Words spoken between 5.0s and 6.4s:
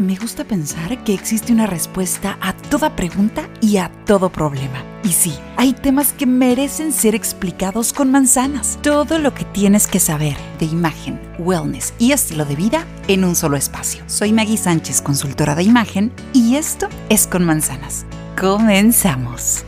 Y sí, hay temas que